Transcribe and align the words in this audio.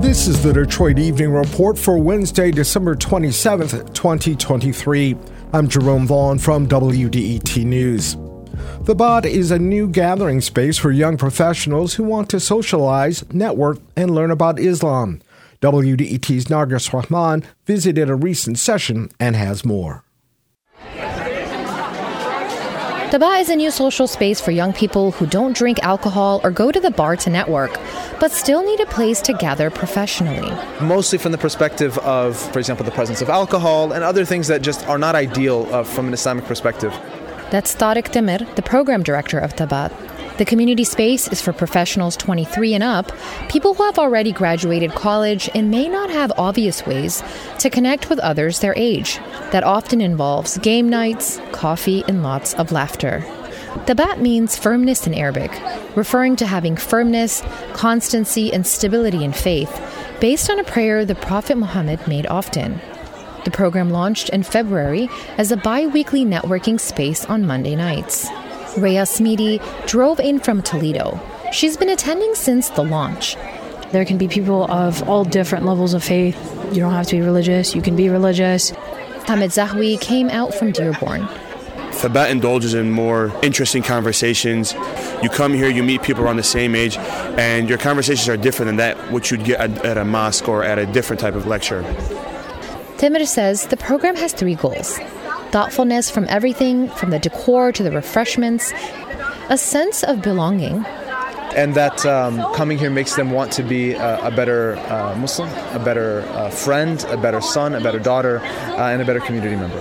This 0.00 0.28
is 0.28 0.42
the 0.42 0.54
Detroit 0.54 0.98
Evening 0.98 1.30
Report 1.30 1.78
for 1.78 1.98
Wednesday, 1.98 2.50
December 2.50 2.96
27th, 2.96 3.92
2023. 3.92 5.14
I'm 5.52 5.68
Jerome 5.68 6.06
Vaughn 6.06 6.38
from 6.38 6.66
WDET 6.66 7.64
News. 7.66 8.16
Tabat 8.86 9.26
is 9.26 9.50
a 9.50 9.58
new 9.58 9.86
gathering 9.86 10.40
space 10.40 10.78
for 10.78 10.90
young 10.90 11.18
professionals 11.18 11.94
who 11.94 12.04
want 12.04 12.30
to 12.30 12.40
socialize, 12.40 13.30
network, 13.34 13.78
and 13.94 14.14
learn 14.14 14.30
about 14.30 14.58
Islam. 14.58 15.20
WDET's 15.60 16.46
Nargis 16.46 16.94
Rahman 16.94 17.44
visited 17.66 18.08
a 18.08 18.14
recent 18.14 18.58
session 18.58 19.10
and 19.20 19.36
has 19.36 19.66
more. 19.66 20.02
The 23.10 23.18
is 23.40 23.48
a 23.48 23.56
new 23.56 23.72
social 23.72 24.06
space 24.06 24.40
for 24.40 24.52
young 24.52 24.72
people 24.72 25.10
who 25.10 25.26
don't 25.26 25.52
drink 25.52 25.80
alcohol 25.82 26.40
or 26.44 26.52
go 26.52 26.70
to 26.70 26.78
the 26.78 26.92
bar 26.92 27.16
to 27.16 27.28
network, 27.28 27.76
but 28.20 28.30
still 28.30 28.62
need 28.64 28.78
a 28.78 28.86
place 28.86 29.20
to 29.22 29.32
gather 29.32 29.68
professionally. 29.68 30.48
Mostly 30.80 31.18
from 31.18 31.32
the 31.32 31.38
perspective 31.38 31.98
of, 31.98 32.36
for 32.52 32.60
example, 32.60 32.84
the 32.84 32.92
presence 32.92 33.20
of 33.20 33.28
alcohol 33.28 33.90
and 33.90 34.04
other 34.04 34.24
things 34.24 34.46
that 34.46 34.62
just 34.62 34.86
are 34.86 34.96
not 34.96 35.16
ideal 35.16 35.66
uh, 35.74 35.82
from 35.82 36.06
an 36.06 36.14
Islamic 36.14 36.44
perspective. 36.44 36.92
That's 37.50 37.74
Tariq 37.74 38.12
Demir, 38.12 38.54
the 38.54 38.62
program 38.62 39.02
director 39.02 39.38
of 39.38 39.56
Tabat. 39.56 39.90
The 40.38 40.44
community 40.44 40.84
space 40.84 41.26
is 41.26 41.42
for 41.42 41.52
professionals 41.52 42.16
23 42.16 42.74
and 42.74 42.84
up, 42.84 43.10
people 43.48 43.74
who 43.74 43.82
have 43.82 43.98
already 43.98 44.30
graduated 44.30 44.92
college 44.92 45.50
and 45.52 45.68
may 45.68 45.88
not 45.88 46.10
have 46.10 46.32
obvious 46.38 46.86
ways 46.86 47.24
to 47.58 47.68
connect 47.68 48.08
with 48.08 48.20
others 48.20 48.60
their 48.60 48.72
age. 48.76 49.18
That 49.50 49.64
often 49.64 50.00
involves 50.00 50.58
game 50.58 50.88
nights, 50.88 51.40
coffee, 51.50 52.04
and 52.06 52.22
lots 52.22 52.54
of 52.54 52.70
laughter. 52.70 53.24
Tabat 53.84 54.20
means 54.20 54.56
firmness 54.56 55.08
in 55.08 55.14
Arabic, 55.14 55.50
referring 55.96 56.36
to 56.36 56.46
having 56.46 56.76
firmness, 56.76 57.42
constancy, 57.72 58.52
and 58.52 58.64
stability 58.64 59.24
in 59.24 59.32
faith, 59.32 59.70
based 60.20 60.48
on 60.50 60.60
a 60.60 60.64
prayer 60.64 61.04
the 61.04 61.16
Prophet 61.16 61.56
Muhammad 61.56 62.06
made 62.06 62.26
often. 62.28 62.80
The 63.44 63.50
program 63.50 63.90
launched 63.90 64.28
in 64.28 64.42
February 64.42 65.08
as 65.38 65.50
a 65.50 65.56
bi 65.56 65.86
weekly 65.86 66.24
networking 66.24 66.78
space 66.78 67.24
on 67.24 67.46
Monday 67.46 67.74
nights. 67.74 68.28
Rhea 68.76 69.02
Smeedy 69.02 69.60
drove 69.86 70.20
in 70.20 70.38
from 70.40 70.62
Toledo. 70.62 71.18
She's 71.52 71.76
been 71.76 71.88
attending 71.88 72.34
since 72.34 72.68
the 72.70 72.84
launch. 72.84 73.36
There 73.92 74.04
can 74.04 74.18
be 74.18 74.28
people 74.28 74.70
of 74.70 75.08
all 75.08 75.24
different 75.24 75.64
levels 75.64 75.94
of 75.94 76.04
faith. 76.04 76.36
You 76.72 76.80
don't 76.80 76.92
have 76.92 77.06
to 77.08 77.16
be 77.16 77.22
religious, 77.22 77.74
you 77.74 77.82
can 77.82 77.96
be 77.96 78.08
religious. 78.08 78.70
Hamid 79.26 79.50
Zahwi 79.50 80.00
came 80.00 80.28
out 80.28 80.54
from 80.54 80.70
Dearborn. 80.72 81.22
Tabat 82.00 82.30
indulges 82.30 82.74
in 82.74 82.90
more 82.90 83.32
interesting 83.42 83.82
conversations. 83.82 84.74
You 85.22 85.28
come 85.28 85.52
here, 85.52 85.68
you 85.68 85.82
meet 85.82 86.02
people 86.02 86.24
around 86.24 86.36
the 86.36 86.42
same 86.42 86.74
age, 86.74 86.96
and 86.96 87.68
your 87.68 87.78
conversations 87.78 88.28
are 88.28 88.36
different 88.36 88.68
than 88.68 88.76
that 88.76 89.12
which 89.12 89.30
you'd 89.30 89.44
get 89.44 89.60
at, 89.60 89.84
at 89.84 89.98
a 89.98 90.04
mosque 90.04 90.48
or 90.48 90.62
at 90.62 90.78
a 90.78 90.86
different 90.86 91.20
type 91.20 91.34
of 91.34 91.46
lecture. 91.46 91.82
Timur 93.00 93.24
says 93.24 93.66
the 93.68 93.78
program 93.78 94.14
has 94.16 94.34
three 94.34 94.54
goals 94.54 94.98
thoughtfulness 95.52 96.10
from 96.10 96.26
everything 96.28 96.86
from 96.90 97.08
the 97.08 97.18
decor 97.18 97.72
to 97.72 97.82
the 97.82 97.90
refreshments, 97.90 98.74
a 99.48 99.56
sense 99.56 100.04
of 100.04 100.20
belonging. 100.20 100.84
And 101.56 101.74
that 101.76 102.04
um, 102.04 102.44
coming 102.52 102.76
here 102.76 102.90
makes 102.90 103.16
them 103.16 103.30
want 103.30 103.52
to 103.52 103.62
be 103.62 103.92
a, 103.94 104.26
a 104.26 104.30
better 104.30 104.76
uh, 104.76 105.16
Muslim, 105.16 105.48
a 105.74 105.82
better 105.82 106.20
uh, 106.28 106.50
friend, 106.50 107.02
a 107.08 107.16
better 107.16 107.40
son, 107.40 107.74
a 107.74 107.80
better 107.80 107.98
daughter, 107.98 108.40
uh, 108.40 108.90
and 108.90 109.00
a 109.00 109.06
better 109.06 109.20
community 109.20 109.56
member. 109.56 109.80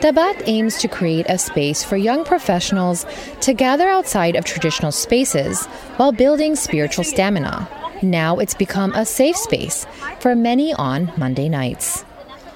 Tabat 0.00 0.44
aims 0.46 0.78
to 0.78 0.86
create 0.86 1.26
a 1.28 1.38
space 1.38 1.82
for 1.82 1.96
young 1.96 2.24
professionals 2.24 3.04
to 3.40 3.52
gather 3.52 3.88
outside 3.88 4.36
of 4.36 4.44
traditional 4.44 4.92
spaces 4.92 5.66
while 5.96 6.12
building 6.12 6.54
spiritual 6.54 7.02
stamina. 7.02 7.68
Now 8.00 8.38
it's 8.38 8.54
become 8.54 8.92
a 8.92 9.04
safe 9.04 9.36
space 9.36 9.86
for 10.20 10.36
many 10.36 10.72
on 10.72 11.12
Monday 11.16 11.48
nights. 11.48 12.04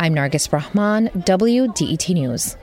I'm 0.01 0.15
Nargis 0.15 0.53
Rahman, 0.53 1.09
WDET 1.09 2.15
News. 2.15 2.57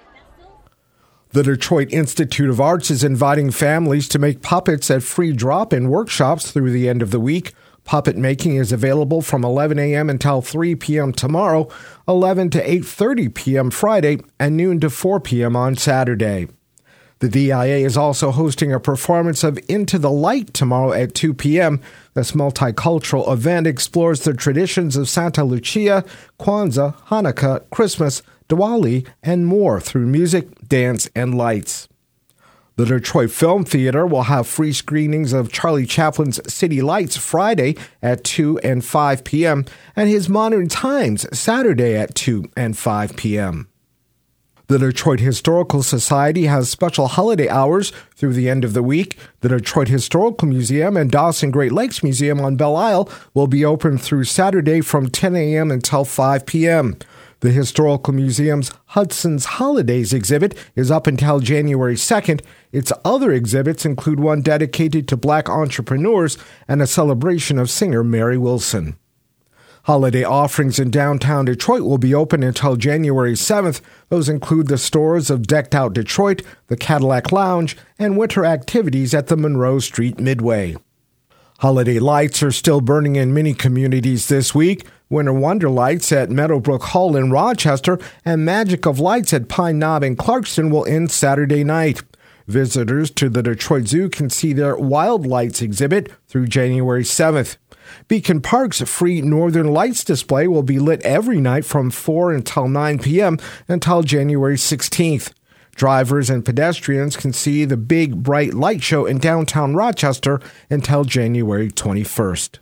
The 1.32 1.44
Detroit 1.44 1.92
Institute 1.92 2.50
of 2.50 2.62
Arts 2.62 2.90
is 2.90 3.04
inviting 3.04 3.52
families 3.52 4.08
to 4.10 4.20
make 4.20 4.42
puppets 4.42 4.90
at 4.90 5.04
free 5.04 5.34
drop 5.34 5.74
in 5.74 5.90
workshops 5.90 6.52
through 6.52 6.72
the 6.72 6.88
end 6.88 7.02
of 7.02 7.12
the 7.12 7.20
week. 7.20 7.54
Puppet 7.84 8.16
making 8.16 8.56
is 8.56 8.72
available 8.72 9.22
from 9.22 9.44
11 9.44 9.78
a.m. 9.78 10.10
until 10.10 10.42
3 10.42 10.76
p.m. 10.76 11.12
tomorrow, 11.12 11.68
11 12.08 12.52
to 12.52 12.66
8:30 12.66 13.34
p.m. 13.34 13.70
Friday, 13.70 14.20
and 14.40 14.56
noon 14.56 14.80
to 14.80 14.90
4 14.90 15.20
p.m. 15.20 15.58
on 15.58 15.76
Saturday. 15.76 16.48
The 17.20 17.30
DIA 17.30 17.78
is 17.78 17.96
also 17.96 18.32
hosting 18.32 18.74
a 18.74 18.80
performance 18.80 19.44
of 19.44 19.58
Into 19.70 19.98
the 19.98 20.12
Light 20.12 20.54
tomorrow 20.54 20.92
at 20.92 21.16
2 21.16 21.34
p.m. 21.34 21.80
This 22.14 22.34
multicultural 22.34 23.32
event 23.32 23.68
explores 23.68 24.22
the 24.22 24.34
traditions 24.34 24.98
of 24.98 25.08
Santa 25.08 25.46
Lucia, 25.46 26.04
Kwanzaa, 26.40 26.96
Hanukkah, 27.08 27.70
Christmas, 27.70 28.22
Diwali, 28.50 29.08
and 29.24 29.46
more 29.46 29.80
through 29.80 30.08
music, 30.08 30.68
dance, 30.68 31.10
and 31.16 31.38
lights. 31.38 31.88
The 32.76 32.86
Detroit 32.86 33.32
Film 33.32 33.64
Theater 33.64 34.06
will 34.06 34.24
have 34.24 34.46
free 34.46 34.74
screenings 34.74 35.32
of 35.32 35.50
Charlie 35.50 35.86
Chaplin's 35.86 36.42
City 36.54 36.82
Lights 36.82 37.16
Friday 37.16 37.78
at 38.02 38.26
2 38.26 38.60
and 38.60 38.84
5 38.84 39.24
p.m. 39.24 39.64
and 39.96 40.10
his 40.10 40.28
Modern 40.28 40.68
Times 40.68 41.26
Saturday 41.38 41.96
at 41.96 42.14
2 42.16 42.52
and 42.58 42.78
5 42.78 43.16
p.m. 43.16 43.70
The 44.68 44.80
Detroit 44.80 45.20
Historical 45.20 45.84
Society 45.84 46.46
has 46.46 46.72
special 46.72 47.08
holiday 47.08 47.48
hours 47.48 47.92
through 48.16 48.34
the 48.34 48.50
end 48.50 48.64
of 48.66 48.74
the 48.74 48.82
week. 48.82 49.16
The 49.42 49.50
Detroit 49.50 49.90
Historical 49.90 50.48
Museum 50.48 50.98
and 50.98 51.12
Dossin 51.12 51.52
Great 51.52 51.72
Lakes 51.72 52.02
Museum 52.02 52.42
on 52.42 52.56
Belle 52.56 52.76
Isle 52.76 53.08
will 53.36 53.46
be 53.46 53.64
open 53.64 54.00
through 54.00 54.24
Saturday 54.24 54.82
from 54.82 55.12
10 55.12 55.36
a.m. 55.36 55.70
until 55.70 56.04
5 56.04 56.48
p.m. 56.48 56.98
The 57.42 57.52
Historical 57.52 58.12
Museum's 58.12 58.72
Hudson's 58.88 59.46
Holidays 59.46 60.14
exhibit 60.14 60.58
is 60.76 60.90
up 60.90 61.06
until 61.06 61.40
January 61.42 61.96
2nd. 61.96 62.42
Its 62.72 62.92
other 63.04 63.32
exhibits 63.32 63.86
include 63.86 64.20
one 64.20 64.42
dedicated 64.42 65.08
to 65.10 65.16
black 65.16 65.48
entrepreneurs 65.48 66.40
and 66.68 66.82
a 66.82 66.88
celebration 66.88 67.60
of 67.60 67.70
singer 67.70 68.04
Mary 68.04 68.40
Wilson. 68.40 68.98
Holiday 69.86 70.24
offerings 70.24 70.80
in 70.80 70.90
downtown 70.90 71.46
Detroit 71.46 71.84
will 71.84 72.00
be 72.00 72.16
open 72.16 72.42
until 72.42 72.76
January 72.76 73.34
7th. 73.34 73.82
Those 74.10 74.28
include 74.28 74.68
the 74.68 74.80
stores 74.80 75.30
of 75.30 75.46
Decked 75.46 75.76
Out 75.76 75.94
Detroit, 75.94 76.42
the 76.68 76.76
Cadillac 76.76 77.32
Lounge, 77.32 77.78
and 78.00 78.18
winter 78.18 78.46
activities 78.46 79.14
at 79.14 79.28
the 79.28 79.38
Monroe 79.38 79.78
Street 79.78 80.20
Midway. 80.20 80.76
Holiday 81.60 82.00
lights 82.00 82.42
are 82.42 82.52
still 82.52 82.82
burning 82.82 83.16
in 83.16 83.32
many 83.32 83.54
communities 83.54 84.28
this 84.28 84.56
week. 84.56 84.88
Winter 85.08 85.34
Wonder 85.34 85.70
Lights 85.70 86.12
at 86.12 86.32
Meadowbrook 86.32 86.82
Hall 86.82 87.16
in 87.16 87.30
Rochester 87.30 88.00
and 88.26 88.44
Magic 88.44 88.88
of 88.88 89.00
Lights 89.00 89.34
at 89.34 89.50
Pine 89.50 89.78
Knob 89.78 90.02
in 90.02 90.16
Clarkston 90.16 90.72
will 90.72 90.88
end 90.88 91.12
Saturday 91.12 91.64
night. 91.64 92.02
Visitors 92.48 93.12
to 93.12 93.30
the 93.30 93.44
Detroit 93.44 93.88
Zoo 93.88 94.10
can 94.10 94.32
see 94.32 94.52
their 94.52 94.76
Wild 94.76 95.28
Lights 95.28 95.62
exhibit 95.62 96.12
through 96.28 96.48
January 96.48 97.04
7th. 97.04 97.58
Beacon 98.08 98.42
Park's 98.42 98.82
free 98.82 99.22
Northern 99.22 99.68
Lights 99.68 100.04
display 100.04 100.48
will 100.48 100.64
be 100.64 100.80
lit 100.80 101.02
every 101.04 101.40
night 101.40 101.66
from 101.66 101.92
4 101.92 102.34
until 102.34 102.68
9 102.68 103.00
p.m. 103.00 103.38
until 103.68 104.04
January 104.04 104.56
16th. 104.56 105.32
Drivers 105.76 106.30
and 106.30 106.46
pedestrians 106.46 107.18
can 107.18 107.34
see 107.34 107.66
the 107.66 107.78
big 107.78 108.24
bright 108.24 108.54
light 108.54 108.82
show 108.82 109.06
in 109.06 109.18
downtown 109.18 109.76
Rochester 109.76 110.40
until 110.70 111.04
January 111.04 111.70
21st. 111.70 112.60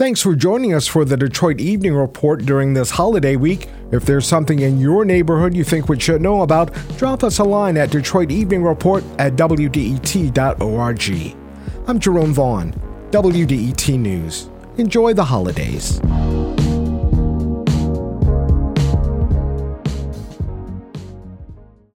Thanks 0.00 0.22
for 0.22 0.34
joining 0.34 0.72
us 0.72 0.86
for 0.86 1.04
the 1.04 1.18
Detroit 1.18 1.60
Evening 1.60 1.94
Report 1.94 2.46
during 2.46 2.72
this 2.72 2.92
holiday 2.92 3.36
week. 3.36 3.68
If 3.92 4.06
there's 4.06 4.26
something 4.26 4.60
in 4.60 4.80
your 4.80 5.04
neighborhood 5.04 5.54
you 5.54 5.62
think 5.62 5.90
we 5.90 6.00
should 6.00 6.22
know 6.22 6.40
about, 6.40 6.72
drop 6.96 7.22
us 7.22 7.38
a 7.38 7.44
line 7.44 7.76
at 7.76 7.90
Detroit 7.90 8.30
Evening 8.30 8.62
Report 8.62 9.04
at 9.18 9.36
WDET.org. 9.36 11.36
I'm 11.86 12.00
Jerome 12.00 12.32
Vaughn. 12.32 12.89
WDET 13.10 13.98
News. 13.98 14.48
Enjoy 14.78 15.12
the 15.12 15.24
holidays. 15.24 16.00